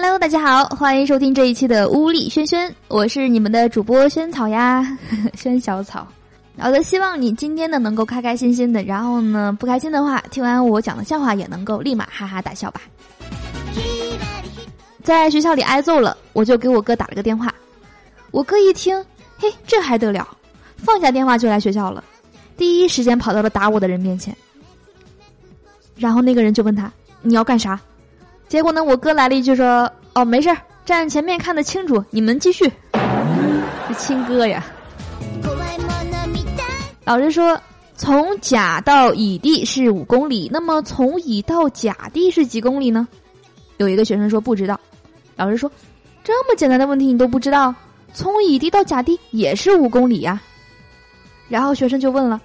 [0.00, 4.96] Hello，大家好，欢迎收听这一期的乌力轩轩，我是你们的主播萱草呀，
[5.34, 6.06] 萱小草。
[6.56, 12.80] 好的，希望你今天呢能够开开心心的，然后呢不开心的话，听完我讲的笑话也能够立马哈哈大笑吧。
[15.02, 17.52] 在学校里挨揍了，我就给我哥打了个电话，
[18.30, 19.04] 我哥一听，
[19.38, 20.28] 嘿，这还得了，
[20.76, 22.04] 放下电话就来学校了，
[22.56, 24.32] 第一时间跑到了打我的人面前，
[25.96, 26.88] 然后那个人就问他
[27.20, 27.80] 你要干啥？
[28.48, 30.56] 结果呢，我哥来了一句说：“哦，没事儿，
[30.86, 32.64] 站前面看得清楚，你们继续。”
[33.86, 34.64] 是亲哥呀。
[37.04, 37.60] 老师说，
[37.94, 43.06] 从甲到乙地是五公里，那么从乙到甲地是几公里呢？
[43.76, 44.78] 有一个学生说不知道。
[45.36, 45.70] 老师说，
[46.24, 47.74] 这么简单的问题你都不知道？
[48.14, 50.40] 从乙地到甲地也是五公里呀。
[51.48, 52.40] 然后学生就问了。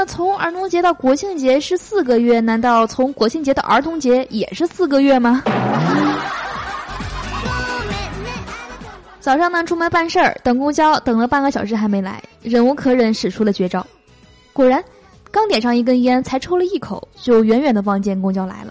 [0.00, 5.42] 那从儿童节到国庆节是四个月，难道从国庆节到儿童节也是四个月吗？
[9.20, 13.86] 早上呢，出门办事儿，等公交，等了半个小时还没来，忍无可忍，使出了绝招。
[14.54, 14.82] 果然，
[15.30, 18.64] 刚点上一根烟，才抽了一口，就远远的望见公交来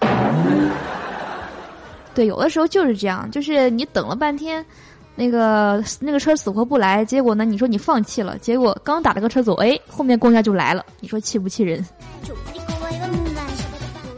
[2.12, 4.66] 对，有的时候就是这样，就是你等了半天。
[5.16, 7.44] 那个那个车死活不来，结果呢？
[7.44, 11.84] 你说你放弃了，结果刚打了个车走，哎，后面公交就来了，你说气不气人？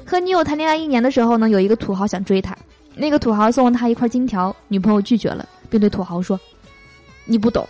[0.07, 2.57] 和女友谈恋爱一年的时候呢，有一个土豪想追她，
[2.95, 6.39] 那个土豪送了她一块金条，女朋友拒绝了，并对土豪说
[7.25, 7.67] ：“你不懂，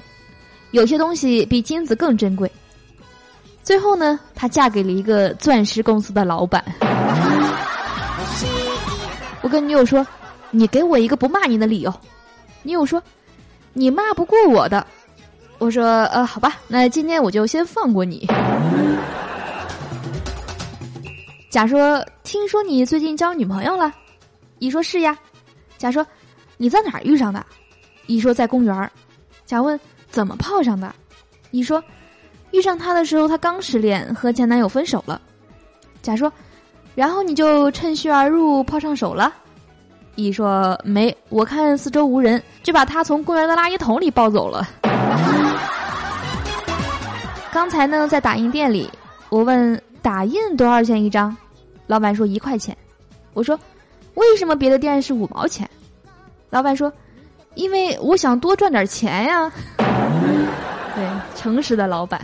[0.73, 2.51] 有些东西比金子更珍贵。”
[3.63, 6.63] 最后呢，她嫁给了一个钻石公司的老板。
[9.41, 10.05] 我跟女友说
[10.51, 11.95] ：“你给我一个不骂你的理由。”
[12.63, 13.03] 女友说。
[13.75, 14.87] 你骂不过我的，
[15.57, 18.29] 我说呃好吧，那今天我就先放过你。
[21.51, 23.91] 甲说：“听说你最近交女朋友了？”
[24.61, 25.19] 乙说：“是呀。”
[25.79, 26.07] 甲说
[26.59, 27.43] ：“你在哪儿遇上的？”
[28.09, 28.91] 乙说：“在公园。”
[29.47, 29.81] 甲问
[30.13, 30.95] ：“怎么泡上的？”
[31.51, 31.83] 乙说
[32.53, 35.19] ：“遇上他的时候，他刚失恋，和前男友分手了。”
[36.03, 36.31] 甲说
[36.95, 39.35] ：“然后你就趁虚而入，泡上手了？”
[40.15, 44.69] 乙说：“没，我看四周无人，就把他从公园的垃圾桶里抱走了。
[47.51, 48.89] 刚才呢，在打印店里，
[49.31, 51.35] 我问打印多少钱一张，
[51.87, 52.77] 老板说一块钱。
[53.33, 53.59] 我说，
[54.15, 55.69] 为什么别的店是五毛钱？
[56.51, 56.93] 老板说，
[57.55, 59.51] 因为我想多赚点钱呀。
[59.79, 62.21] 对，诚实的老板。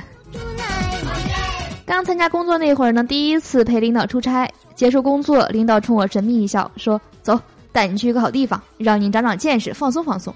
[1.86, 7.38] 刚参加工作那会儿呢，第一次陪领导出差，结束工作，领导冲我神秘一笑，说：走。
[7.72, 10.34] 带你去一个好地方，让你长长见识，放松放松。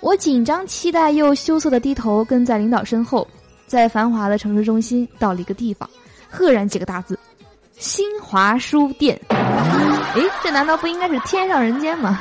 [0.00, 3.26] 我紧张、期待又羞涩的低头，跟在领导身后，
[3.66, 5.88] 在繁华的城市中心到了一个地方，
[6.28, 7.18] 赫然几个大字
[7.78, 12.20] ：“新华书店。”诶，这难道不应该是天上人间吗？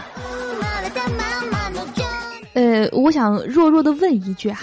[2.54, 4.60] 呃，我想弱弱的问一句啊，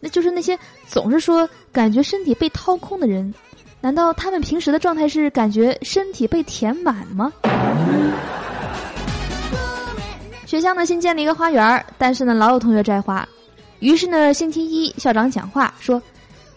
[0.00, 3.34] 那就是那些总是说感觉身体被掏空的人，
[3.80, 7.32] 难道他们平时的状态是感觉身体被填满吗？
[10.52, 13.26] 学校呢新建了一个花园，但是呢老有同学摘花，
[13.78, 15.98] 于是呢星期一校长讲话说，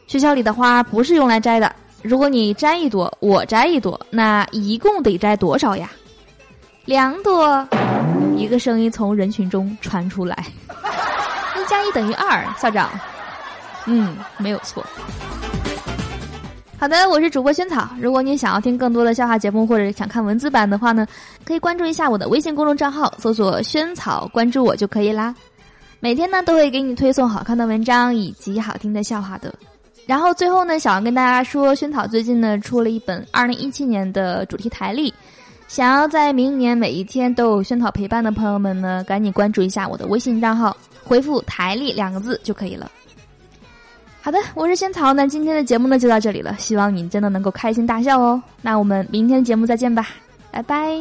[0.05, 5.89] 学校里的花不是用来摘的，如果你摘一朵，我摘一朵，那一共得摘多少呀？
[6.83, 7.65] 两朵。
[8.35, 10.45] 一个声音从人群中传出来，
[11.55, 12.89] 一加一等于二，校长，
[13.85, 14.85] 嗯，没有错。
[16.77, 17.87] 好的，我是主播萱草。
[17.99, 21.07] 如果你想要听更多的笑话节目，或者想看文字版的话呢，
[21.45, 25.33] 可以关注一下我的微信公众账号，搜索“萱草”，关注我就可以啦。
[26.01, 29.51] 每天呢都会给你推送好看的文章以及好听的笑话的。
[30.05, 35.11] 然后最后呢，想要跟大家说，萱草最近呢出了一本二零一七年的主题台历，
[35.69, 42.91] 想要在明年每一天都有萱草陪伴的朋友们呢，赶紧关注一下我的微信账号，回复“台历”两个字就可以了。
[44.25, 48.41] 好的，我是仙草，那今天的节目呢就到这里了，希望你真的能够开心大笑哦。
[48.63, 50.07] 那我们明天节目再见吧，
[50.49, 50.97] 拜拜。